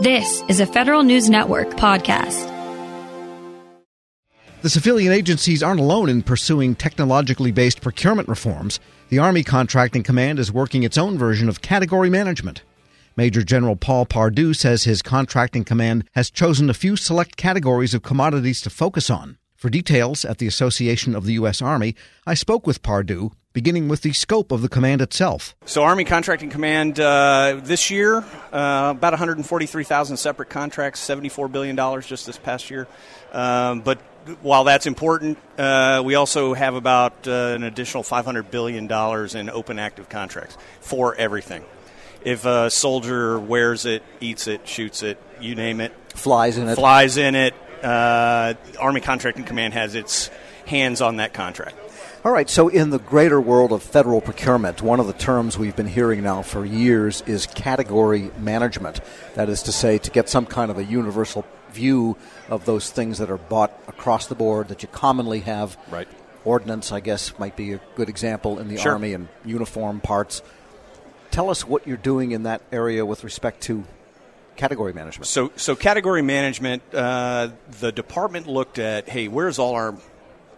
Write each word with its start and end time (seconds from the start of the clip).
This 0.00 0.44
is 0.46 0.60
a 0.60 0.66
Federal 0.66 1.02
News 1.02 1.28
Network 1.28 1.70
podcast. 1.70 2.46
The 4.62 4.70
civilian 4.70 5.12
agencies 5.12 5.60
aren't 5.60 5.80
alone 5.80 6.08
in 6.08 6.22
pursuing 6.22 6.76
technologically 6.76 7.50
based 7.50 7.80
procurement 7.80 8.28
reforms. 8.28 8.78
The 9.08 9.18
Army 9.18 9.42
Contracting 9.42 10.04
Command 10.04 10.38
is 10.38 10.52
working 10.52 10.84
its 10.84 10.96
own 10.96 11.18
version 11.18 11.48
of 11.48 11.62
category 11.62 12.10
management. 12.10 12.62
Major 13.16 13.42
General 13.42 13.74
Paul 13.74 14.06
Pardew 14.06 14.54
says 14.54 14.84
his 14.84 15.02
contracting 15.02 15.64
command 15.64 16.08
has 16.12 16.30
chosen 16.30 16.70
a 16.70 16.74
few 16.74 16.94
select 16.94 17.36
categories 17.36 17.92
of 17.92 18.04
commodities 18.04 18.60
to 18.60 18.70
focus 18.70 19.10
on. 19.10 19.36
For 19.56 19.68
details 19.68 20.24
at 20.24 20.38
the 20.38 20.46
Association 20.46 21.16
of 21.16 21.24
the 21.24 21.32
U.S. 21.32 21.60
Army, 21.60 21.96
I 22.24 22.34
spoke 22.34 22.68
with 22.68 22.84
Pardew, 22.84 23.32
beginning 23.58 23.88
with 23.88 24.02
the 24.02 24.12
scope 24.12 24.52
of 24.52 24.62
the 24.62 24.68
command 24.68 25.02
itself. 25.02 25.56
So, 25.64 25.82
Army 25.82 26.04
Contracting 26.04 26.48
Command 26.48 27.00
uh, 27.00 27.58
this 27.60 27.90
year, 27.90 28.18
uh, 28.52 28.94
about 28.96 29.14
143,000 29.14 30.16
separate 30.16 30.48
contracts, 30.48 31.04
$74 31.04 31.50
billion 31.50 31.76
just 32.02 32.24
this 32.24 32.38
past 32.38 32.70
year. 32.70 32.86
Um, 33.32 33.80
but 33.80 33.98
while 34.42 34.62
that's 34.62 34.86
important, 34.86 35.38
uh, 35.58 36.02
we 36.04 36.14
also 36.14 36.54
have 36.54 36.76
about 36.76 37.26
uh, 37.26 37.32
an 37.56 37.64
additional 37.64 38.04
$500 38.04 38.48
billion 38.48 38.84
in 39.36 39.50
open 39.50 39.80
active 39.80 40.08
contracts 40.08 40.56
for 40.78 41.16
everything. 41.16 41.64
If 42.22 42.44
a 42.44 42.70
soldier 42.70 43.40
wears 43.40 43.86
it, 43.86 44.04
eats 44.20 44.46
it, 44.46 44.68
shoots 44.68 45.02
it, 45.02 45.20
you 45.40 45.56
name 45.56 45.80
it, 45.80 45.92
flies 46.14 46.58
in 46.58 46.68
it, 46.68 46.76
flies 46.76 47.16
in 47.16 47.34
it, 47.34 47.54
uh, 47.82 48.54
Army 48.78 49.00
Contracting 49.00 49.44
Command 49.44 49.74
has 49.74 49.96
its 49.96 50.30
hands 50.64 51.00
on 51.00 51.16
that 51.16 51.32
contract. 51.32 51.74
All 52.24 52.32
right, 52.32 52.50
so 52.50 52.66
in 52.66 52.90
the 52.90 52.98
greater 52.98 53.40
world 53.40 53.70
of 53.70 53.80
federal 53.80 54.20
procurement, 54.20 54.82
one 54.82 54.98
of 54.98 55.06
the 55.06 55.12
terms 55.12 55.56
we've 55.56 55.76
been 55.76 55.86
hearing 55.86 56.24
now 56.24 56.42
for 56.42 56.64
years 56.64 57.22
is 57.28 57.46
category 57.46 58.32
management. 58.38 59.00
That 59.34 59.48
is 59.48 59.62
to 59.62 59.72
say, 59.72 59.98
to 59.98 60.10
get 60.10 60.28
some 60.28 60.44
kind 60.44 60.72
of 60.72 60.78
a 60.78 60.84
universal 60.84 61.46
view 61.70 62.16
of 62.48 62.64
those 62.64 62.90
things 62.90 63.18
that 63.18 63.30
are 63.30 63.38
bought 63.38 63.72
across 63.86 64.26
the 64.26 64.34
board 64.34 64.66
that 64.68 64.82
you 64.82 64.88
commonly 64.88 65.40
have. 65.40 65.78
Right. 65.92 66.08
Ordnance, 66.44 66.90
I 66.90 66.98
guess, 66.98 67.38
might 67.38 67.54
be 67.54 67.74
a 67.74 67.80
good 67.94 68.08
example 68.08 68.58
in 68.58 68.66
the 68.66 68.78
sure. 68.78 68.94
Army 68.94 69.12
and 69.12 69.28
uniform 69.44 70.00
parts. 70.00 70.42
Tell 71.30 71.50
us 71.50 71.68
what 71.68 71.86
you're 71.86 71.96
doing 71.96 72.32
in 72.32 72.42
that 72.42 72.62
area 72.72 73.06
with 73.06 73.22
respect 73.22 73.60
to 73.64 73.84
category 74.56 74.92
management. 74.92 75.28
So, 75.28 75.52
so 75.54 75.76
category 75.76 76.22
management, 76.22 76.82
uh, 76.92 77.50
the 77.78 77.92
department 77.92 78.48
looked 78.48 78.80
at, 78.80 79.08
hey, 79.08 79.28
where's 79.28 79.60
all 79.60 79.76
our 79.76 79.94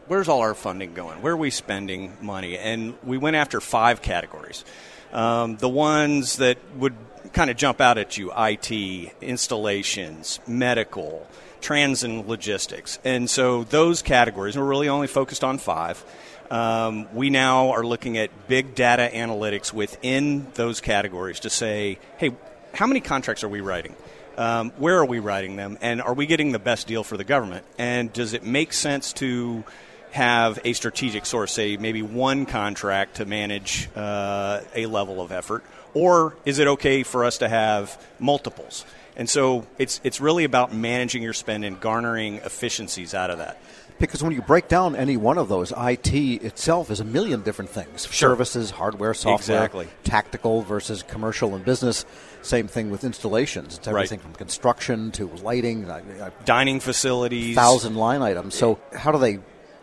where's 0.06 0.28
all 0.28 0.40
our 0.40 0.54
funding 0.54 0.94
going? 0.94 1.22
Where 1.22 1.34
are 1.34 1.36
we 1.36 1.50
spending 1.50 2.16
money? 2.20 2.58
And 2.58 2.94
we 3.04 3.18
went 3.18 3.36
after 3.36 3.60
five 3.60 4.02
categories. 4.02 4.64
Um, 5.12 5.56
the 5.56 5.68
ones 5.68 6.36
that 6.36 6.58
would 6.76 6.94
kind 7.32 7.50
of 7.50 7.56
jump 7.56 7.80
out 7.80 7.98
at 7.98 8.16
you: 8.16 8.32
IT, 8.36 9.12
installations, 9.20 10.40
medical, 10.46 11.26
trans 11.60 12.04
and 12.04 12.26
logistics. 12.26 12.98
And 13.04 13.28
so 13.28 13.64
those 13.64 14.02
categories, 14.02 14.56
we're 14.56 14.64
really 14.64 14.88
only 14.88 15.06
focused 15.06 15.44
on 15.44 15.58
five. 15.58 16.04
Um, 16.50 17.06
we 17.14 17.30
now 17.30 17.70
are 17.70 17.84
looking 17.84 18.18
at 18.18 18.48
big 18.48 18.74
data 18.74 19.08
analytics 19.12 19.72
within 19.72 20.48
those 20.54 20.80
categories 20.80 21.40
to 21.40 21.50
say, 21.50 21.98
hey, 22.18 22.34
how 22.74 22.86
many 22.86 23.00
contracts 23.00 23.44
are 23.44 23.48
we 23.48 23.60
writing? 23.60 23.94
Um, 24.36 24.70
where 24.78 24.98
are 24.98 25.04
we 25.04 25.18
writing 25.18 25.56
them? 25.56 25.78
And 25.80 26.00
are 26.00 26.14
we 26.14 26.26
getting 26.26 26.52
the 26.52 26.58
best 26.58 26.86
deal 26.86 27.04
for 27.04 27.16
the 27.16 27.24
government? 27.24 27.64
And 27.78 28.12
does 28.12 28.32
it 28.32 28.42
make 28.42 28.72
sense 28.72 29.12
to 29.14 29.64
have 30.12 30.58
a 30.64 30.72
strategic 30.72 31.26
source, 31.26 31.52
say 31.52 31.76
maybe 31.76 32.02
one 32.02 32.46
contract 32.46 33.16
to 33.16 33.24
manage 33.24 33.88
uh, 33.94 34.60
a 34.74 34.86
level 34.86 35.20
of 35.20 35.32
effort? 35.32 35.64
Or 35.94 36.36
is 36.44 36.58
it 36.58 36.66
okay 36.66 37.02
for 37.02 37.24
us 37.24 37.38
to 37.38 37.48
have 37.48 38.00
multiples? 38.18 38.84
And 39.16 39.28
so 39.28 39.66
it's, 39.78 40.00
it's 40.04 40.20
really 40.20 40.44
about 40.44 40.72
managing 40.72 41.22
your 41.22 41.32
spend 41.32 41.64
and 41.64 41.80
garnering 41.80 42.36
efficiencies 42.36 43.14
out 43.14 43.30
of 43.30 43.38
that. 43.38 43.60
Because 43.98 44.22
when 44.22 44.32
you 44.32 44.40
break 44.40 44.66
down 44.66 44.96
any 44.96 45.18
one 45.18 45.36
of 45.36 45.50
those, 45.50 45.74
IT 45.76 46.14
itself 46.14 46.90
is 46.90 47.00
a 47.00 47.04
million 47.04 47.42
different 47.42 47.70
things 47.70 48.06
sure. 48.06 48.30
services, 48.30 48.70
hardware, 48.70 49.12
software, 49.12 49.58
exactly. 49.58 49.88
tactical 50.04 50.62
versus 50.62 51.02
commercial 51.02 51.54
and 51.54 51.66
business. 51.66 52.06
Same 52.40 52.66
thing 52.66 52.90
with 52.90 53.04
installations. 53.04 53.76
It's 53.76 53.86
everything 53.86 54.20
right. 54.20 54.24
from 54.24 54.34
construction 54.36 55.10
to 55.12 55.26
lighting, 55.42 55.86
dining 56.46 56.80
facilities, 56.80 57.54
thousand 57.54 57.94
line 57.94 58.22
items. 58.22 58.54
So, 58.54 58.78
how 58.94 59.12
do 59.12 59.18
they 59.18 59.40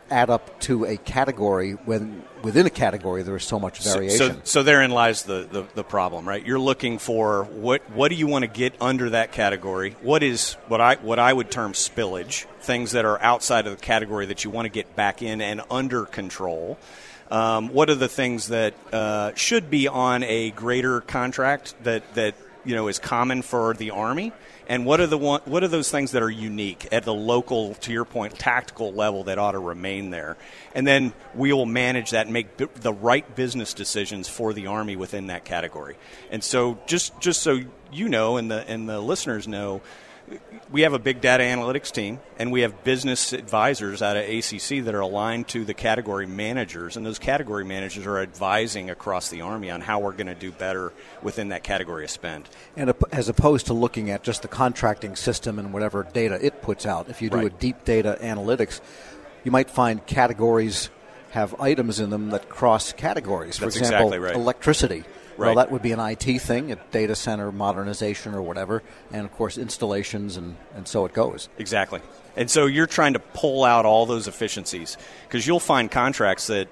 add 0.10 0.30
up 0.30 0.60
to 0.62 0.86
a 0.86 0.98
category 0.98 1.72
when 1.72 2.24
within 2.42 2.66
a 2.66 2.70
category 2.70 3.24
there 3.24 3.36
is 3.36 3.44
so 3.44 3.60
much 3.60 3.84
variation. 3.84 4.18
So, 4.18 4.30
so, 4.30 4.40
so 4.44 4.64
therein 4.64 4.92
lies 4.92 5.24
the, 5.24 5.48
the, 5.50 5.66
the, 5.76 5.84
problem, 5.84 6.28
right? 6.28 6.46
You're 6.46 6.60
looking 6.60 6.98
for 6.98 7.44
what 7.46 7.90
what 7.92 8.10
do 8.10 8.16
you 8.16 8.28
want 8.28 8.44
to 8.44 8.48
get 8.48 8.74
under 8.82 9.12
that 9.12 9.32
category? 9.32 9.96
What 10.02 10.24
is 10.24 10.54
what 10.68 10.82
I 10.82 10.96
what 10.96 11.20
I 11.20 11.32
would 11.32 11.52
term 11.52 11.74
spillage, 11.74 12.46
things 12.62 12.92
that 12.92 13.06
are 13.06 13.22
outside 13.22 13.68
of 13.68 13.76
the 13.78 13.82
category 13.82 14.28
that 14.28 14.44
you 14.44 14.50
want 14.50 14.66
to 14.66 14.70
get 14.70 14.96
back 14.96 15.22
in 15.22 15.42
and 15.42 15.62
under 15.70 16.06
control. 16.06 16.78
Um, 17.30 17.70
what 17.70 17.90
are 17.90 17.96
the 17.96 18.08
things 18.08 18.48
that 18.48 18.74
uh, 18.94 19.34
should 19.36 19.70
be 19.70 19.88
on 19.88 20.24
a 20.24 20.52
greater 20.52 21.02
contract 21.02 21.76
that 21.84 22.14
that 22.16 22.36
you 22.64 22.76
know 22.76 22.88
is 22.88 23.00
common 23.00 23.42
for 23.42 23.74
the 23.74 23.92
army? 23.92 24.32
And 24.68 24.86
what 24.86 25.00
are 25.00 25.08
the 25.08 25.18
one, 25.18 25.42
what 25.46 25.64
are 25.64 25.68
those 25.68 25.90
things 25.90 26.12
that 26.12 26.22
are 26.22 26.30
unique 26.30 26.88
at 26.92 27.04
the 27.04 27.14
local, 27.14 27.74
to 27.76 27.94
your 27.94 28.06
point, 28.06 28.38
tactical 28.38 28.92
level 28.92 29.24
that 29.26 29.40
ought 29.40 29.54
to 29.54 29.60
remain 29.60 30.10
there, 30.10 30.38
and 30.76 30.86
then 30.86 31.14
we 31.34 31.54
will 31.54 31.66
manage 31.66 32.12
that 32.12 32.28
and 32.28 32.34
make 32.34 32.58
b- 32.58 32.68
the 32.76 32.94
right 32.94 33.36
business 33.36 33.74
decisions 33.74 34.28
for 34.28 34.54
the 34.54 34.68
army 34.68 34.96
within 34.96 35.28
that 35.28 35.46
category. 35.46 35.96
And 36.30 36.44
so, 36.44 36.78
just 36.86 37.20
just 37.22 37.42
so 37.42 37.62
you 37.92 38.10
know, 38.10 38.38
and 38.38 38.52
the 38.52 38.68
and 38.68 38.88
the 38.88 39.00
listeners 39.00 39.48
know, 39.48 39.82
we 40.72 40.82
have 40.82 40.94
a 40.94 41.00
big 41.00 41.22
data 41.22 41.44
analytics 41.44 41.92
team 41.92 42.20
and 42.38 42.52
we 42.52 42.62
have 42.62 42.84
business 42.84 43.32
advisors 43.32 44.02
out 44.02 44.18
of 44.18 44.24
ACC 44.24 44.84
that 44.84 44.94
are 44.94 45.00
aligned 45.00 45.48
to 45.50 45.64
the 45.64 45.74
category 45.74 46.28
managers 46.28 46.98
and 46.98 47.06
those 47.06 47.20
category 47.20 47.64
managers 47.64 48.06
are 48.06 48.20
advising 48.20 48.90
across 48.90 49.30
the 49.30 49.42
army 49.42 49.72
on 49.72 49.82
how 49.82 50.00
we're 50.00 50.12
going 50.12 50.28
to 50.28 50.36
do 50.36 50.52
better 50.52 50.92
within 51.22 51.50
that 51.50 51.64
category 51.64 52.04
of 52.04 52.10
spend 52.10 52.50
and 52.76 52.94
as 53.12 53.30
opposed 53.30 53.68
to 53.68 53.74
looking 53.74 54.10
at 54.10 54.24
just 54.24 54.42
the 54.42 54.48
contracting 54.48 55.16
system 55.16 55.60
and 55.60 55.72
whatever 55.72 56.04
data 56.14 56.38
it 56.46 56.62
puts 56.62 56.86
out 56.86 57.10
if 57.10 57.22
you 57.22 57.30
do 57.30 57.38
right. 57.38 57.48
a 57.48 57.50
deep 57.50 57.86
data 57.86 58.18
analytics 58.22 58.82
you 59.44 59.52
might 59.52 59.70
find 59.70 60.06
categories 60.06 60.90
have 61.32 61.60
items 61.60 62.00
in 62.00 62.10
them 62.10 62.30
that 62.32 62.50
cross 62.50 62.92
categories 62.92 63.58
for 63.58 63.66
That's 63.66 63.78
example 63.78 64.08
exactly 64.08 64.20
right. 64.20 64.36
electricity 64.36 65.04
Right. 65.38 65.48
Well, 65.48 65.56
that 65.56 65.72
would 65.72 65.84
be 65.84 65.92
an 65.92 66.00
IT 66.00 66.42
thing, 66.42 66.72
a 66.72 66.78
data 66.92 67.16
center 67.16 67.52
modernization 67.52 68.34
or 68.34 68.42
whatever, 68.42 68.82
and 69.12 69.24
of 69.26 69.32
course 69.34 69.58
installations, 69.58 70.36
and, 70.36 70.58
and 70.76 70.88
so 70.88 71.06
it 71.06 71.14
goes. 71.14 71.48
Exactly. 71.60 72.02
And 72.36 72.50
so 72.50 72.66
you're 72.66 72.88
trying 72.88 73.14
to 73.14 73.20
pull 73.20 73.64
out 73.64 73.86
all 73.86 74.06
those 74.06 74.28
efficiencies 74.28 74.98
because 75.28 75.46
you'll 75.46 75.60
find 75.60 75.92
contracts 75.92 76.48
that 76.48 76.68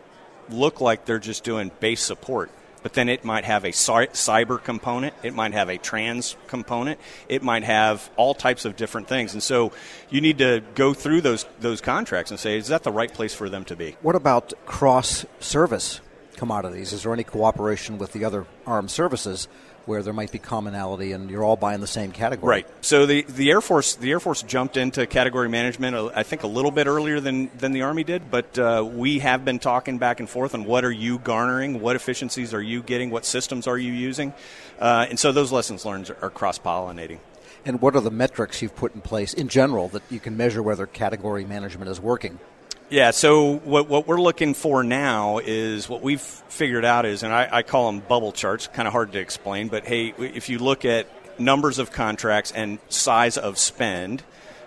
look 0.50 0.82
like 0.82 1.06
they're 1.06 1.20
just 1.20 1.44
doing 1.44 1.72
base 1.80 2.02
support, 2.02 2.50
but 2.84 2.94
then 2.94 3.10
it 3.10 3.24
might 3.24 3.46
have 3.46 3.66
a 3.66 3.70
cyber 3.70 4.64
component, 4.64 5.14
it 5.24 5.34
might 5.34 5.54
have 5.54 5.70
a 5.70 5.78
trans 5.78 6.36
component, 6.48 7.00
it 7.28 7.42
might 7.42 7.64
have 7.64 8.10
all 8.16 8.34
types 8.34 8.66
of 8.66 8.76
different 8.76 9.08
things. 9.08 9.34
And 9.34 9.42
so 9.42 9.72
you 10.10 10.22
need 10.22 10.38
to 10.40 10.62
go 10.76 10.94
through 10.94 11.22
those 11.22 11.46
those 11.60 11.82
contracts 11.82 12.32
and 12.32 12.40
say, 12.40 12.58
is 12.58 12.68
that 12.68 12.84
the 12.84 12.92
right 12.92 13.12
place 13.12 13.34
for 13.34 13.50
them 13.50 13.66
to 13.66 13.76
be? 13.76 13.98
What 14.02 14.16
about 14.16 14.54
cross 14.66 15.26
service 15.40 16.00
commodities? 16.36 16.94
Is 16.94 17.04
there 17.04 17.14
any 17.14 17.24
cooperation 17.24 17.98
with 17.98 18.14
the 18.14 18.26
other 18.26 18.46
armed 18.66 18.92
services 18.92 19.48
where 19.86 20.02
there 20.02 20.14
might 20.14 20.32
be 20.32 20.40
commonality 20.40 21.12
and 21.12 21.30
you're 21.30 21.44
all 21.44 21.56
buying 21.56 21.80
the 21.80 21.88
same 21.88 22.12
category? 22.12 22.50
Right. 22.50 22.68
So 22.82 23.06
the, 23.06 23.24
the 23.24 23.52
Air 23.52 23.62
Force 23.62 23.96
the 23.96 24.12
Air 24.12 24.20
Force 24.20 24.42
jumped 24.42 24.78
into 24.78 25.06
category 25.06 25.50
management 25.50 25.96
uh, 25.96 26.12
I 26.16 26.24
think 26.24 26.44
a 26.44 26.48
little 26.48 26.72
bit 26.72 26.88
earlier 26.88 27.20
than 27.20 27.50
than 27.58 27.72
the 27.72 27.84
Army 27.84 28.04
did, 28.04 28.30
but 28.30 28.58
uh, 28.58 28.88
we 28.88 29.20
have 29.20 29.46
been 29.46 29.60
talking 29.60 29.98
back 29.98 30.20
and 30.20 30.30
forth 30.30 30.54
on 30.54 30.66
what 30.66 30.84
are 30.86 30.92
you 30.92 31.20
garnering, 31.20 31.82
what 31.82 31.96
efficiencies 31.96 32.54
are 32.54 32.62
you 32.62 32.82
getting, 32.82 33.10
what 33.10 33.26
systems 33.26 33.68
are 33.68 33.78
you 33.78 33.92
using, 33.92 34.34
uh, 34.80 35.06
and 35.10 35.20
so 35.20 35.32
those 35.32 35.52
lessons 35.52 35.86
learned 35.86 36.14
are 36.22 36.30
cross 36.30 36.60
pollinating. 36.60 37.20
And 37.68 37.82
what 37.82 37.96
are 37.96 38.02
the 38.02 38.12
metrics 38.12 38.62
you've 38.62 38.76
put 38.76 38.94
in 38.94 39.02
place 39.02 39.34
in 39.34 39.48
general 39.48 39.88
that 39.90 40.04
you 40.12 40.20
can 40.20 40.38
measure 40.38 40.62
whether 40.62 40.86
category 40.86 41.46
management 41.46 41.90
is 41.90 42.00
working? 42.00 42.40
Yeah, 42.88 43.10
so 43.10 43.56
what, 43.58 43.90
what 43.90 44.06
we're 44.06 44.22
looking 44.22 44.54
for 44.54 44.84
now 44.84 45.40
is 45.40 45.90
what 45.90 46.04
we've 46.04 46.22
figured 46.22 46.86
out 46.86 47.08
is, 47.08 47.24
and 47.24 47.34
I, 47.34 47.50
I 47.52 47.64
call 47.64 47.92
them 47.92 48.00
bubble 48.00 48.32
charts, 48.32 48.68
kind 48.68 48.88
of 48.88 48.92
hard 48.92 49.12
to 49.14 49.20
explain, 49.20 49.70
but 49.70 49.86
hey, 49.86 50.14
if 50.20 50.50
you 50.50 50.60
look 50.60 50.86
at 50.86 51.08
numbers 51.40 51.80
of 51.80 51.92
contracts 51.92 52.52
and 52.52 52.78
size 52.90 53.40
of 53.40 53.58
spend, 53.58 54.22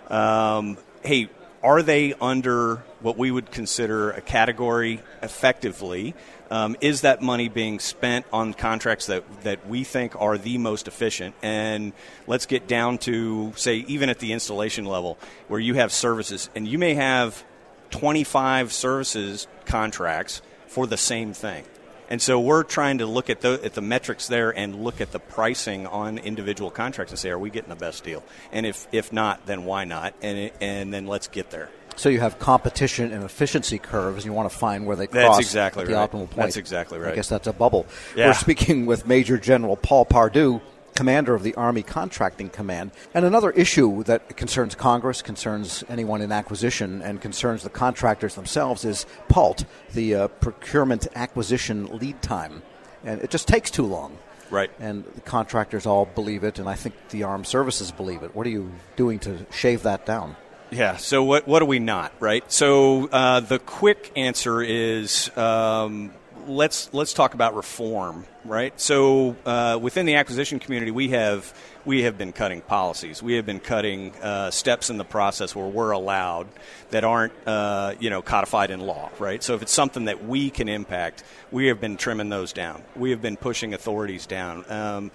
um, 0.09 0.77
hey, 1.01 1.29
are 1.63 1.81
they 1.81 2.13
under 2.15 2.83
what 2.99 3.17
we 3.17 3.31
would 3.31 3.51
consider 3.51 4.11
a 4.11 4.19
category 4.19 5.01
effectively? 5.23 6.13
Um, 6.51 6.75
is 6.81 7.01
that 7.01 7.21
money 7.21 7.47
being 7.47 7.79
spent 7.79 8.25
on 8.33 8.53
contracts 8.53 9.05
that, 9.05 9.23
that 9.43 9.65
we 9.65 9.85
think 9.85 10.19
are 10.19 10.37
the 10.37 10.57
most 10.57 10.89
efficient? 10.89 11.35
And 11.41 11.93
let's 12.27 12.47
get 12.47 12.67
down 12.67 12.97
to, 12.99 13.53
say, 13.55 13.77
even 13.87 14.09
at 14.09 14.19
the 14.19 14.33
installation 14.33 14.83
level, 14.83 15.17
where 15.47 15.59
you 15.59 15.75
have 15.75 15.93
services, 15.93 16.49
and 16.53 16.67
you 16.67 16.77
may 16.77 16.95
have 16.95 17.45
25 17.91 18.71
services 18.71 19.47
contracts 19.65 20.41
for 20.67 20.87
the 20.87 20.97
same 20.97 21.33
thing. 21.33 21.63
And 22.09 22.19
so 22.19 22.39
we're 22.39 22.63
trying 22.63 22.97
to 22.99 23.05
look 23.05 23.29
at 23.29 23.41
the, 23.41 23.59
at 23.63 23.73
the 23.73 23.81
metrics 23.81 24.27
there 24.27 24.49
and 24.49 24.83
look 24.83 24.99
at 24.99 25.11
the 25.11 25.19
pricing 25.19 25.85
on 25.85 26.17
individual 26.17 26.71
contracts 26.71 27.11
and 27.11 27.19
say, 27.19 27.29
are 27.29 27.37
we 27.37 27.51
getting 27.51 27.69
the 27.69 27.75
best 27.75 28.03
deal? 28.03 28.23
And 28.51 28.65
if, 28.65 28.87
if 28.91 29.13
not, 29.13 29.45
then 29.45 29.63
why 29.65 29.85
not? 29.85 30.15
And, 30.23 30.51
and 30.59 30.91
then 30.91 31.05
let's 31.05 31.27
get 31.27 31.51
there. 31.51 31.69
So 31.97 32.09
you 32.09 32.21
have 32.21 32.39
competition 32.39 33.11
and 33.11 33.23
efficiency 33.23 33.77
curves, 33.77 34.23
and 34.23 34.25
you 34.25 34.33
want 34.33 34.49
to 34.49 34.57
find 34.57 34.85
where 34.85 34.95
they 34.95 35.05
That's 35.05 35.25
cross 35.25 35.39
exactly 35.39 35.83
at 35.83 35.89
the 35.89 35.95
right. 35.95 36.09
optimal 36.09 36.29
point. 36.29 36.35
That's 36.37 36.57
exactly 36.57 36.97
right. 36.97 37.11
I 37.11 37.15
guess 37.15 37.27
that's 37.27 37.47
a 37.47 37.53
bubble. 37.53 37.85
Yeah. 38.15 38.27
We're 38.27 38.33
speaking 38.35 38.85
with 38.85 39.05
Major 39.05 39.37
General 39.37 39.75
Paul 39.75 40.05
Pardew, 40.05 40.61
commander 40.95 41.35
of 41.35 41.43
the 41.43 41.55
Army 41.55 41.83
Contracting 41.83 42.49
Command. 42.49 42.91
And 43.13 43.25
another 43.25 43.51
issue 43.51 44.03
that 44.03 44.35
concerns 44.37 44.75
Congress, 44.75 45.21
concerns 45.21 45.83
anyone 45.89 46.21
in 46.21 46.31
acquisition, 46.31 47.01
and 47.01 47.21
concerns 47.21 47.63
the 47.63 47.69
contractors 47.69 48.35
themselves 48.35 48.85
is 48.85 49.05
PALT, 49.27 49.65
the 49.93 50.15
uh, 50.15 50.27
procurement 50.27 51.07
acquisition 51.15 51.97
lead 51.97 52.21
time. 52.21 52.61
And 53.03 53.21
it 53.21 53.29
just 53.29 53.47
takes 53.47 53.71
too 53.71 53.85
long. 53.85 54.17
Right. 54.49 54.71
And 54.79 55.05
the 55.05 55.21
contractors 55.21 55.85
all 55.85 56.05
believe 56.05 56.43
it, 56.43 56.59
and 56.59 56.67
I 56.67 56.75
think 56.75 56.95
the 57.09 57.23
armed 57.23 57.47
services 57.47 57.91
believe 57.91 58.23
it. 58.23 58.35
What 58.35 58.47
are 58.47 58.49
you 58.49 58.71
doing 58.95 59.19
to 59.19 59.45
shave 59.51 59.83
that 59.83 60.05
down? 60.05 60.35
Yeah. 60.71 60.97
So 60.97 61.23
what 61.23 61.47
what 61.47 61.61
are 61.61 61.65
we 61.65 61.79
not 61.79 62.11
right? 62.19 62.43
So 62.51 63.07
uh, 63.07 63.39
the 63.39 63.59
quick 63.59 64.11
answer 64.15 64.61
is 64.61 65.35
um, 65.37 66.11
let's 66.49 66.93
let's 66.93 67.13
talk 67.13 67.33
about 67.33 67.55
reform, 67.55 68.25
right? 68.43 68.77
So 68.79 69.35
uh, 69.45 69.79
within 69.81 70.05
the 70.05 70.15
acquisition 70.15 70.59
community, 70.59 70.91
we 70.91 71.09
have 71.09 71.53
we 71.85 72.03
have 72.03 72.17
been 72.17 72.33
cutting 72.33 72.61
policies. 72.61 73.23
We 73.23 73.35
have 73.35 73.45
been 73.45 73.59
cutting 73.59 74.13
uh, 74.15 74.51
steps 74.51 74.89
in 74.89 74.97
the 74.97 75.05
process 75.05 75.55
where 75.55 75.67
we're 75.67 75.91
allowed 75.91 76.47
that 76.89 77.03
aren't 77.03 77.33
uh, 77.47 77.93
you 77.99 78.09
know 78.09 78.21
codified 78.21 78.71
in 78.71 78.81
law, 78.81 79.09
right? 79.19 79.41
So 79.41 79.55
if 79.55 79.61
it's 79.61 79.71
something 79.71 80.05
that 80.05 80.25
we 80.25 80.49
can 80.49 80.67
impact, 80.67 81.23
we 81.51 81.67
have 81.67 81.79
been 81.79 81.95
trimming 81.95 82.29
those 82.29 82.51
down. 82.51 82.83
We 82.95 83.11
have 83.11 83.21
been 83.21 83.37
pushing 83.37 83.73
authorities 83.73 84.25
down. 84.25 84.69
Um, 84.69 85.11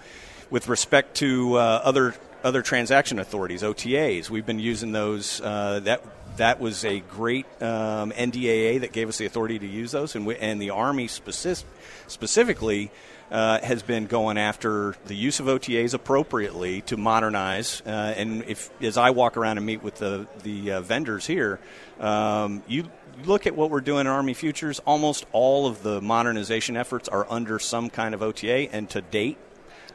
with 0.49 0.67
respect 0.67 1.15
to 1.17 1.55
uh, 1.55 1.81
other 1.83 2.15
other 2.43 2.61
transaction 2.61 3.19
authorities, 3.19 3.61
OTAs, 3.63 4.29
we've 4.29 4.45
been 4.45 4.59
using 4.59 4.91
those. 4.91 5.41
Uh, 5.41 5.81
that 5.83 6.01
that 6.37 6.59
was 6.59 6.85
a 6.85 6.99
great 6.99 7.45
um, 7.61 8.11
NDAA 8.11 8.81
that 8.81 8.91
gave 8.91 9.09
us 9.09 9.17
the 9.17 9.25
authority 9.25 9.59
to 9.59 9.67
use 9.67 9.91
those, 9.91 10.15
and 10.15 10.25
we, 10.25 10.35
and 10.37 10.61
the 10.61 10.71
Army 10.71 11.07
specific, 11.07 11.67
specifically. 12.07 12.91
Uh, 13.31 13.59
has 13.61 13.81
been 13.81 14.05
going 14.05 14.37
after 14.37 14.95
the 15.07 15.15
use 15.15 15.39
of 15.39 15.47
OTAs 15.47 15.95
appropriately 15.95 16.81
to 16.81 16.95
modernize. 16.95 17.81
Uh, 17.83 17.89
and 17.89 18.43
if, 18.43 18.69
as 18.83 18.97
I 18.97 19.09
walk 19.09 19.35
around 19.35 19.57
and 19.57 19.65
meet 19.65 19.81
with 19.81 19.95
the 19.95 20.27
the 20.43 20.73
uh, 20.73 20.81
vendors 20.81 21.25
here, 21.25 21.59
um, 21.99 22.61
you 22.67 22.87
look 23.23 23.47
at 23.47 23.55
what 23.55 23.69
we're 23.69 23.81
doing 23.81 24.01
in 24.01 24.07
Army 24.07 24.33
Futures. 24.33 24.79
Almost 24.79 25.25
all 25.31 25.67
of 25.67 25.83
the 25.83 26.01
modernization 26.01 26.77
efforts 26.77 27.07
are 27.09 27.25
under 27.29 27.59
some 27.59 27.89
kind 27.89 28.13
of 28.13 28.21
OTA, 28.21 28.73
and 28.73 28.89
to 28.91 29.01
date, 29.01 29.37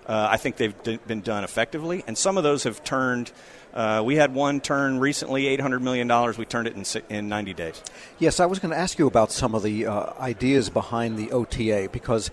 uh, 0.06 0.28
I 0.30 0.36
think 0.36 0.56
they've 0.56 0.82
d- 0.82 0.98
been 1.06 1.20
done 1.20 1.44
effectively, 1.44 2.04
and 2.06 2.16
some 2.16 2.36
of 2.36 2.44
those 2.44 2.64
have 2.64 2.82
turned. 2.84 3.32
Uh, 3.72 4.02
we 4.04 4.16
had 4.16 4.34
one 4.34 4.60
turn 4.60 4.98
recently, 4.98 5.46
eight 5.46 5.60
hundred 5.60 5.82
million 5.82 6.08
dollars. 6.08 6.36
We 6.36 6.44
turned 6.44 6.66
it 6.66 6.74
in 6.74 6.84
in 7.08 7.28
ninety 7.28 7.54
days. 7.54 7.82
Yes, 8.18 8.40
I 8.40 8.46
was 8.46 8.58
going 8.58 8.72
to 8.72 8.78
ask 8.78 8.98
you 8.98 9.06
about 9.06 9.30
some 9.32 9.54
of 9.54 9.62
the 9.62 9.86
uh, 9.86 10.12
ideas 10.18 10.70
behind 10.70 11.18
the 11.18 11.30
OTA 11.30 11.88
because 11.92 12.30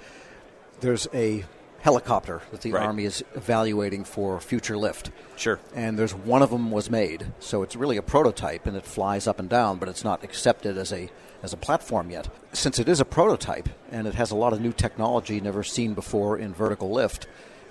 there's 0.79 1.07
a 1.13 1.45
helicopter 1.81 2.41
that 2.51 2.61
the 2.61 2.73
Right. 2.73 2.83
Army 2.83 3.05
is 3.05 3.23
evaluating 3.35 4.03
for 4.03 4.39
future 4.39 4.75
lift. 4.77 5.11
Sure. 5.35 5.59
And 5.75 5.97
there's 5.97 6.13
one 6.13 6.41
of 6.41 6.49
them 6.49 6.71
was 6.71 6.89
made, 6.89 7.27
so 7.39 7.61
it's 7.61 7.75
really 7.75 7.97
a 7.97 8.01
prototype 8.01 8.65
and 8.65 8.75
it 8.75 8.83
flies 8.83 9.27
up 9.27 9.39
and 9.39 9.47
down, 9.47 9.77
but 9.77 9.87
it's 9.87 10.03
not 10.03 10.23
accepted 10.23 10.77
as 10.77 10.91
a 10.91 11.09
as 11.43 11.53
a 11.53 11.57
platform 11.57 12.09
yet. 12.09 12.27
Since 12.51 12.79
it 12.79 12.89
is 12.89 12.99
a 12.99 13.05
prototype 13.05 13.69
and 13.91 14.07
it 14.07 14.15
has 14.15 14.31
a 14.31 14.35
lot 14.35 14.53
of 14.53 14.59
new 14.59 14.73
technology 14.73 15.39
never 15.39 15.63
seen 15.63 15.93
before 15.93 16.35
in 16.37 16.51
vertical 16.51 16.89
lift, 16.89 17.27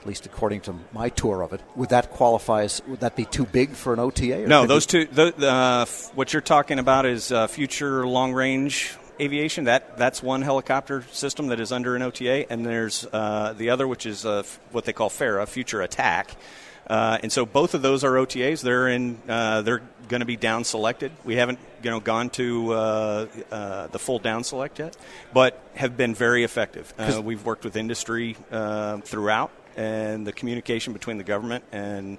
at 0.06 0.08
least 0.08 0.25
according 0.26 0.61
to 0.61 0.75
my 0.93 1.08
tour 1.08 1.43
of 1.43 1.53
it, 1.53 1.61
would 1.75 1.88
that 1.88 2.11
qualify 2.11 2.62
as 2.62 2.81
would 2.87 3.00
that 3.00 3.17
be 3.17 3.25
too 3.25 3.44
big 3.44 3.70
for 3.70 3.93
an 3.93 3.99
OTA? 3.99 4.44
or 4.44 4.47
No, 4.47 4.64
those 4.64 4.87
we- 4.93 5.05
two. 5.06 5.12
The, 5.12 5.35
uh, 5.53 5.82
f- 5.82 6.12
what 6.14 6.32
you're 6.32 6.41
talking 6.43 6.79
about 6.79 7.06
is 7.06 7.32
uh, 7.32 7.49
future 7.49 8.06
long 8.06 8.32
range 8.32 8.94
aviation. 9.20 9.64
That 9.64 9.99
that's 9.99 10.23
one 10.23 10.43
helicopter 10.43 11.03
system 11.11 11.49
that 11.49 11.58
is 11.58 11.73
under 11.73 11.97
an 11.97 12.03
OTA, 12.03 12.47
and 12.53 12.64
there's 12.64 13.05
uh, 13.12 13.53
the 13.58 13.70
other, 13.70 13.88
which 13.88 14.06
is 14.06 14.25
uh, 14.25 14.38
f- 14.41 14.61
what 14.70 14.85
they 14.85 14.93
call 14.93 15.08
FARA, 15.11 15.44
Future 15.47 15.82
Attack. 15.82 16.37
Uh, 16.87 17.19
and 17.20 17.32
so 17.32 17.44
both 17.44 17.75
of 17.75 17.82
those 17.82 18.05
are 18.05 18.12
OTAs. 18.12 18.62
They're 18.62 18.87
in. 18.87 19.19
Uh, 19.29 19.62
they're 19.62 19.82
going 20.06 20.20
to 20.20 20.26
be 20.26 20.37
down 20.37 20.62
selected. 20.62 21.11
We 21.25 21.35
haven't, 21.35 21.58
you 21.82 21.91
know, 21.91 21.99
gone 21.99 22.31
to 22.31 22.73
uh, 22.73 23.26
uh, 23.50 23.87
the 23.88 23.99
full 23.99 24.20
down 24.20 24.44
select 24.44 24.79
yet, 24.79 24.97
but 25.35 25.61
have 25.75 25.97
been 25.97 26.14
very 26.14 26.44
effective. 26.44 26.94
Uh, 26.97 27.20
we've 27.25 27.44
worked 27.44 27.64
with 27.64 27.75
industry 27.75 28.37
uh, 28.53 28.99
throughout, 28.99 29.50
and 29.76 30.26
the 30.26 30.32
communication 30.32 30.93
between 30.93 31.19
the 31.19 31.25
government 31.25 31.64
and 31.73 32.19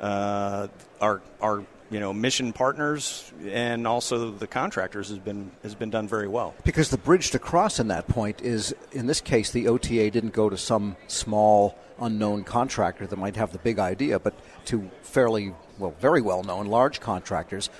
uh, 0.00 0.68
our 1.00 1.22
our 1.40 1.64
you 1.90 2.00
know 2.00 2.12
mission 2.12 2.52
partners 2.52 3.32
and 3.46 3.86
also 3.86 4.30
the 4.30 4.46
contractors 4.46 5.08
has 5.08 5.18
been 5.18 5.50
has 5.62 5.74
been 5.74 5.90
done 5.90 6.08
very 6.08 6.28
well. 6.28 6.54
Because 6.64 6.90
the 6.90 6.98
bridge 6.98 7.30
to 7.30 7.38
cross 7.38 7.78
in 7.78 7.88
that 7.88 8.08
point 8.08 8.42
is, 8.42 8.74
in 8.92 9.06
this 9.06 9.20
case, 9.20 9.50
the 9.50 9.68
OTA 9.68 10.10
didn't 10.10 10.32
go 10.32 10.50
to 10.50 10.56
some 10.56 10.96
small, 11.06 11.78
unknown 12.00 12.44
contractor 12.44 13.06
that 13.06 13.16
might 13.16 13.36
have 13.36 13.52
the 13.52 13.58
big 13.58 13.78
idea, 13.78 14.18
but 14.18 14.34
to 14.66 14.90
fairly, 15.02 15.54
well, 15.78 15.94
very 16.00 16.20
well 16.20 16.42
known 16.42 16.66
large 16.66 17.00
contractors, 17.00 17.70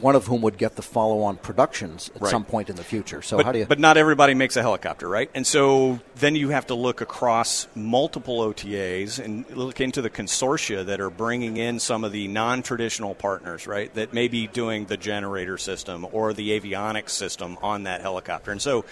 one 0.00 0.14
of 0.14 0.26
whom 0.26 0.42
would 0.42 0.58
get 0.58 0.76
the 0.76 0.82
follow 0.82 1.22
on 1.22 1.36
productions 1.36 2.10
at 2.14 2.22
Right. 2.22 2.30
some 2.30 2.44
point 2.44 2.68
in 2.70 2.76
the 2.76 2.84
future. 2.84 3.22
So, 3.22 3.38
but, 3.38 3.46
how 3.46 3.52
do 3.52 3.60
you. 3.60 3.66
but 3.66 3.78
not 3.78 3.96
everybody 3.96 4.34
makes 4.34 4.56
a 4.56 4.62
helicopter, 4.62 5.08
right? 5.08 5.30
And 5.34 5.46
so 5.46 6.00
then 6.16 6.36
you 6.36 6.50
have 6.50 6.66
to 6.66 6.74
look 6.74 7.00
across 7.00 7.66
multiple 7.74 8.40
OTAs 8.40 9.18
and 9.18 9.48
look 9.50 9.80
into 9.80 10.02
the 10.02 10.10
consortia 10.10 10.84
that 10.86 11.00
are 11.00 11.10
bringing 11.10 11.56
in 11.56 11.78
some 11.80 12.04
of 12.04 12.12
the 12.12 12.28
non-traditional 12.28 13.14
partners, 13.14 13.66
right? 13.66 13.92
That 13.94 14.12
may 14.12 14.28
be 14.28 14.46
doing 14.46 14.86
the 14.86 14.96
generator 14.96 15.58
system 15.58 16.06
or 16.12 16.32
the 16.32 16.58
avionics 16.60 17.10
system 17.10 17.56
on 17.62 17.84
that 17.84 18.00
helicopter. 18.02 18.50
And 18.52 18.60
so 18.60 18.84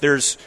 there's 0.00 0.38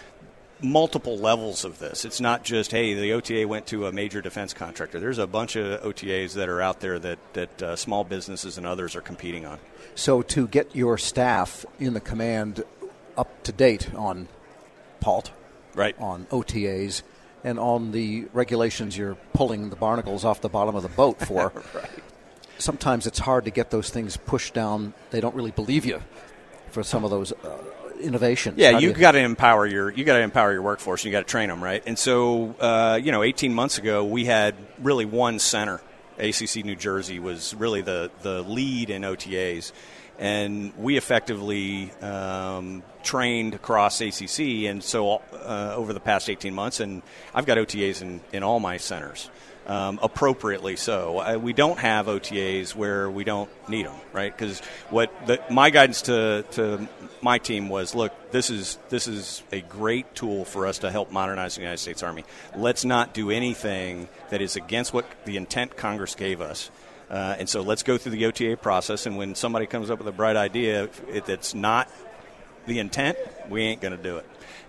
multiple 0.61 1.17
levels 1.17 1.65
of 1.65 1.79
this. 1.79 2.05
It's 2.05 2.21
not 2.21 2.43
just 2.43 2.71
hey, 2.71 2.93
the 2.93 3.13
OTA 3.13 3.47
went 3.47 3.67
to 3.67 3.87
a 3.87 3.91
major 3.91 4.21
defense 4.21 4.53
contractor. 4.53 4.99
There's 4.99 5.17
a 5.17 5.27
bunch 5.27 5.55
of 5.55 5.81
OTAs 5.81 6.33
that 6.33 6.49
are 6.49 6.61
out 6.61 6.79
there 6.79 6.97
that 6.99 7.19
that 7.33 7.61
uh, 7.63 7.75
small 7.75 8.03
businesses 8.03 8.57
and 8.57 8.65
others 8.65 8.95
are 8.95 9.01
competing 9.01 9.45
on. 9.45 9.59
so, 9.95 10.21
to 10.21 10.47
get 10.47 10.75
your 10.75 10.97
staff 10.97 11.65
in 11.79 11.93
the 11.93 11.99
command 12.01 12.63
up 13.17 13.43
to 13.43 13.51
date 13.51 13.93
on 13.95 14.27
PALT, 15.01 15.31
Right. 15.73 15.95
on 15.99 16.25
OTAs, 16.31 17.01
and 17.43 17.59
on 17.59 17.91
the 17.91 18.25
regulations 18.33 18.97
you're 18.97 19.15
pulling 19.33 19.69
the 19.69 19.75
barnacles 19.75 20.25
off 20.25 20.41
the 20.41 20.49
bottom 20.49 20.75
of 20.75 20.83
the 20.83 20.89
boat 20.89 21.19
for. 21.21 21.51
Sometimes 22.57 23.05
it's 23.05 23.19
hard 23.19 23.43
to 23.45 23.51
get 23.51 23.69
those 23.69 23.89
things 23.89 24.15
pushed 24.15 24.53
down. 24.53 24.93
They 25.11 25.19
don't 25.19 25.35
really 25.35 25.51
believe 25.51 25.85
you 25.85 26.01
for 26.71 26.83
some 26.83 27.03
of 27.03 27.09
those 27.09 27.33
uh, 27.33 27.57
innovations. 28.05 28.57
Yeah, 28.57 28.79
do 28.79 28.85
you 28.85 28.93
got 28.93 29.11
to 29.11 29.19
empower 29.19 29.65
your 29.65 29.91
you 29.91 30.03
got 30.03 30.15
to 30.15 30.21
empower 30.21 30.53
your 30.53 30.61
workforce. 30.61 31.01
and 31.01 31.05
You 31.05 31.11
got 31.11 31.27
to 31.27 31.31
train 31.31 31.49
them, 31.49 31.63
right? 31.63 31.83
And 31.85 31.97
so, 31.97 32.55
uh, 32.59 32.99
you 33.01 33.11
know, 33.11 33.23
18 33.23 33.53
months 33.53 33.77
ago, 33.77 34.03
we 34.05 34.25
had 34.25 34.55
really 34.79 35.05
one 35.05 35.39
center. 35.39 35.81
ACC 36.17 36.63
New 36.63 36.75
Jersey 36.75 37.19
was 37.19 37.53
really 37.55 37.81
the 37.81 38.09
the 38.21 38.41
lead 38.43 38.89
in 38.89 39.01
OTAs, 39.01 39.73
and 40.17 40.73
we 40.77 40.95
effectively 40.95 41.91
um, 42.01 42.83
trained 43.03 43.53
across 43.53 43.99
ACC. 43.99 44.39
And 44.69 44.81
so, 44.81 45.21
uh, 45.33 45.73
over 45.75 45.91
the 45.91 45.99
past 45.99 46.29
18 46.29 46.53
months, 46.53 46.79
and 46.79 47.01
I've 47.33 47.45
got 47.45 47.57
OTAs 47.57 48.01
in 48.01 48.21
in 48.31 48.43
all 48.43 48.61
my 48.61 48.77
centers. 48.77 49.29
Um, 49.67 49.99
appropriately 50.03 50.75
so. 50.75 51.17
I, 51.17 51.37
we 51.37 51.51
don't 51.51 51.79
have 51.79 52.05
OTAs 52.05 52.75
where 52.75 53.09
we 53.09 53.23
don't 53.23 53.49
need 53.67 53.87
them, 53.87 53.95
right? 54.13 54.31
Because 54.31 54.59
what 54.91 55.11
the, 55.25 55.41
my 55.49 55.71
guidance 55.71 56.03
to, 56.03 56.45
to 56.51 56.87
my 57.23 57.39
team 57.39 57.67
was, 57.67 57.95
look, 57.95 58.13
this 58.29 58.51
is 58.51 58.77
this 58.89 59.07
is 59.07 59.41
a 59.51 59.61
great 59.61 60.13
tool 60.13 60.45
for 60.45 60.67
us 60.67 60.79
to 60.79 60.91
help 60.91 61.11
modernize 61.11 61.55
the 61.55 61.61
United 61.61 61.79
States 61.79 62.03
Army. 62.03 62.25
Let's 62.55 62.85
not 62.85 63.15
do 63.15 63.31
anything 63.31 64.07
that 64.29 64.39
is 64.39 64.55
against 64.55 64.93
what 64.93 65.05
the 65.25 65.35
intent 65.35 65.75
Congress 65.75 66.13
gave 66.13 66.41
us. 66.41 66.69
Uh, 67.09 67.35
and 67.39 67.49
so 67.49 67.61
let's 67.61 67.83
go 67.83 67.97
through 67.97 68.11
the 68.11 68.25
OTA 68.25 68.57
process. 68.57 69.05
And 69.05 69.17
when 69.17 69.35
somebody 69.35 69.65
comes 69.65 69.89
up 69.89 69.97
with 69.97 70.07
a 70.07 70.11
bright 70.11 70.35
idea 70.35 70.89
that's 71.25 71.53
not 71.55 71.89
the 72.65 72.79
intent, 72.79 73.17
we 73.49 73.63
ain't 73.63 73.81
going 73.81 73.95
to 73.95 74.01
do 74.01 74.17
it. 74.17 74.25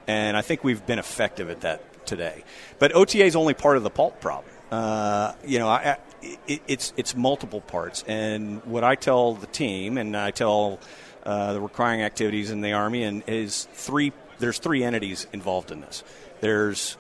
And 0.07 0.37
I 0.37 0.43
think 0.43 0.63
we've 0.63 0.85
been 0.87 0.99
effective 0.99 1.51
at 1.51 1.63
that 1.63 2.07
today. 2.07 2.45
But 2.79 2.95
OTA 2.95 3.25
is 3.25 3.37
only 3.37 3.55
part 3.55 3.77
of 3.77 3.83
the 3.83 3.91
PALT 3.91 4.21
problem. 4.21 4.53
Uh, 4.71 5.33
you 5.45 5.59
know, 5.59 5.69
I, 5.69 5.99
it, 6.23 6.63
it's 6.67 6.93
it's 6.97 7.15
multiple 7.15 7.61
parts. 7.61 8.05
And 8.07 8.65
what 8.65 8.85
I 8.85 8.95
tell 8.95 9.35
the 9.35 9.47
team, 9.47 9.99
and 9.99 10.17
I 10.17 10.31
tell 10.31 10.81
uh, 11.25 11.53
the 11.53 11.61
requiring 11.61 12.03
activities 12.03 12.51
in 12.51 12.61
the 12.61 12.73
Army, 12.73 13.05
and 13.05 13.23
is 13.27 13.69
three. 13.73 14.13
There's 14.39 14.59
three 14.59 14.85
entities 14.85 15.27
involved 15.33 15.71
in 15.71 15.81
this. 15.81 16.05
There's 16.41 16.97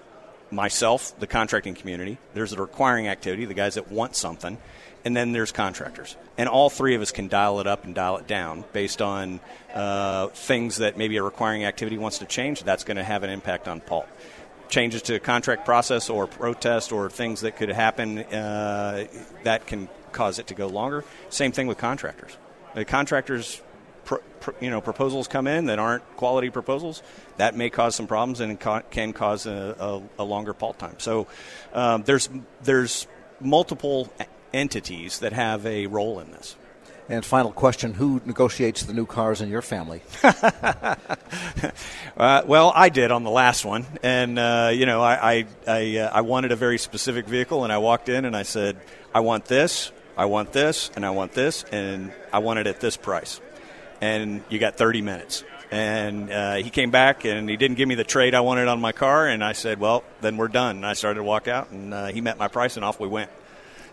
myself, 0.50 1.18
the 1.18 1.26
contracting 1.26 1.74
community. 1.74 2.18
There's 2.34 2.52
the 2.52 2.60
requiring 2.60 3.08
activity, 3.08 3.44
the 3.44 3.54
guys 3.54 3.74
that 3.74 3.90
want 3.90 4.16
something, 4.16 4.58
and 5.04 5.16
then 5.16 5.32
there's 5.32 5.52
contractors. 5.52 6.16
And 6.38 6.48
all 6.48 6.70
three 6.70 6.94
of 6.94 7.02
us 7.02 7.12
can 7.12 7.28
dial 7.28 7.60
it 7.60 7.66
up 7.66 7.84
and 7.84 7.94
dial 7.94 8.16
it 8.18 8.26
down 8.26 8.64
based 8.72 9.02
on 9.02 9.40
uh, 9.74 10.28
things 10.28 10.76
that 10.78 10.96
maybe 10.96 11.16
a 11.16 11.22
requiring 11.22 11.64
activity 11.64 11.98
wants 11.98 12.18
to 12.18 12.26
change. 12.26 12.62
That's 12.62 12.84
going 12.84 12.96
to 12.96 13.04
have 13.04 13.22
an 13.22 13.30
impact 13.30 13.68
on 13.68 13.80
PALT. 13.80 14.08
Changes 14.68 15.02
to 15.02 15.18
contract 15.20 15.64
process 15.64 16.10
or 16.10 16.26
protest 16.26 16.92
or 16.92 17.08
things 17.08 17.42
that 17.42 17.56
could 17.56 17.68
happen 17.68 18.18
uh, 18.18 19.06
that 19.44 19.66
can 19.66 19.88
cause 20.12 20.38
it 20.38 20.48
to 20.48 20.54
go 20.54 20.66
longer. 20.66 21.04
Same 21.28 21.52
thing 21.52 21.66
with 21.66 21.78
contractors. 21.78 22.36
The 22.74 22.84
contractors 22.84 23.62
you 24.60 24.70
know 24.70 24.80
proposals 24.80 25.28
come 25.28 25.46
in 25.46 25.66
that 25.66 25.78
aren't 25.78 26.04
quality 26.16 26.50
proposals, 26.50 27.02
that 27.36 27.56
may 27.56 27.70
cause 27.70 27.94
some 27.94 28.06
problems 28.06 28.40
and 28.40 28.58
can 28.90 29.12
cause 29.12 29.46
a, 29.46 29.76
a, 30.18 30.22
a 30.22 30.24
longer 30.24 30.54
PALT 30.54 30.78
time. 30.78 30.96
So 30.98 31.26
um, 31.72 32.02
there's 32.04 32.28
there's 32.62 33.06
multiple 33.40 34.12
entities 34.52 35.20
that 35.20 35.32
have 35.32 35.66
a 35.66 35.86
role 35.86 36.20
in 36.20 36.30
this. 36.30 36.56
And 37.08 37.24
final 37.24 37.52
question: 37.52 37.94
Who 37.94 38.20
negotiates 38.24 38.82
the 38.82 38.92
new 38.92 39.06
cars 39.06 39.40
in 39.40 39.48
your 39.48 39.62
family? 39.62 40.02
uh, 40.22 40.96
well, 42.46 42.72
I 42.74 42.88
did 42.88 43.12
on 43.12 43.22
the 43.22 43.30
last 43.30 43.64
one, 43.64 43.86
and 44.02 44.38
uh, 44.38 44.70
you 44.74 44.86
know, 44.86 45.02
I 45.02 45.32
I 45.32 45.46
I, 45.66 45.98
uh, 45.98 46.10
I 46.12 46.20
wanted 46.22 46.52
a 46.52 46.56
very 46.56 46.78
specific 46.78 47.26
vehicle, 47.26 47.64
and 47.64 47.72
I 47.72 47.78
walked 47.78 48.08
in 48.08 48.24
and 48.24 48.36
I 48.36 48.42
said, 48.42 48.76
I 49.14 49.20
want 49.20 49.44
this, 49.44 49.92
I 50.16 50.24
want 50.24 50.52
this, 50.52 50.90
and 50.96 51.06
I 51.06 51.10
want 51.10 51.32
this, 51.32 51.64
and 51.70 52.12
I 52.32 52.40
want 52.40 52.58
it 52.58 52.66
at 52.66 52.80
this 52.80 52.96
price 52.96 53.40
and 54.00 54.42
you 54.48 54.58
got 54.58 54.76
30 54.76 55.02
minutes. 55.02 55.44
And 55.70 56.30
uh, 56.30 56.54
he 56.56 56.70
came 56.70 56.90
back 56.90 57.24
and 57.24 57.50
he 57.50 57.56
didn't 57.56 57.76
give 57.76 57.88
me 57.88 57.96
the 57.96 58.04
trade 58.04 58.34
I 58.34 58.40
wanted 58.40 58.68
on 58.68 58.80
my 58.80 58.92
car, 58.92 59.26
and 59.26 59.42
I 59.42 59.52
said, 59.52 59.80
"Well, 59.80 60.04
then 60.20 60.36
we're 60.36 60.46
done." 60.46 60.76
And 60.76 60.86
I 60.86 60.92
started 60.92 61.18
to 61.18 61.24
walk 61.24 61.48
out, 61.48 61.70
and 61.70 61.92
uh, 61.92 62.06
he 62.06 62.20
met 62.20 62.38
my 62.38 62.46
price, 62.46 62.76
and 62.76 62.84
off 62.84 63.00
we 63.00 63.08
went. 63.08 63.30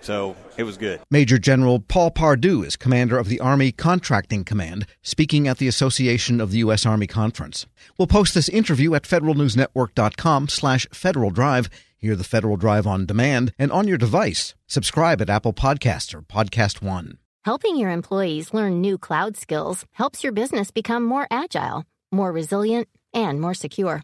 So 0.04 0.36
it 0.58 0.64
was 0.64 0.78
good. 0.78 1.00
Major 1.10 1.40
General 1.40 1.80
Paul 1.80 2.12
Pardew 2.12 2.66
is 2.66 2.76
commander 2.76 3.18
of 3.18 3.30
the 3.30 3.40
Army 3.40 3.72
Contracting 3.72 4.44
Command, 4.44 4.86
speaking 5.02 5.48
at 5.48 5.60
the 5.60 5.68
Association 5.70 6.42
of 6.42 6.52
the 6.52 6.58
U.S. 6.60 6.86
Army 6.86 7.08
Conference. 7.08 7.66
We'll 7.98 8.08
post 8.08 8.34
this 8.34 8.50
interview 8.50 8.96
at 8.96 9.04
federalnewsnetwork.com 9.04 10.50
slash 10.50 10.88
Federal 10.92 11.32
Drive. 11.32 11.70
Hear 11.98 12.18
the 12.18 12.26
Federal 12.26 12.58
Drive 12.58 12.86
on 12.86 13.06
demand 13.06 13.54
and 13.58 13.72
on 13.72 13.88
your 13.88 13.98
device. 13.98 14.56
Subscribe 14.68 15.22
at 15.22 15.30
Apple 15.30 15.54
Podcasts 15.54 16.14
or 16.14 16.22
Podcast 16.22 16.82
One. 16.82 17.18
Helping 17.46 17.78
your 17.78 17.90
employees 17.90 18.54
learn 18.54 18.82
new 18.82 18.98
cloud 18.98 19.38
skills 19.38 19.86
helps 19.94 20.22
your 20.22 20.34
business 20.34 20.70
become 20.70 21.04
more 21.04 21.28
agile, 21.32 21.86
more 22.12 22.32
resilient, 22.34 22.90
and 23.14 23.40
more 23.40 23.54
secure. 23.54 24.04